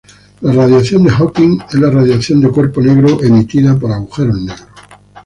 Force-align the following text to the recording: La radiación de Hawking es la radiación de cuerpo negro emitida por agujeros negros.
La 0.41 0.51
radiación 0.53 1.03
de 1.03 1.11
Hawking 1.11 1.59
es 1.69 1.75
la 1.75 1.91
radiación 1.91 2.41
de 2.41 2.49
cuerpo 2.49 2.81
negro 2.81 3.21
emitida 3.23 3.77
por 3.77 3.91
agujeros 3.91 4.35
negros. 4.39 4.65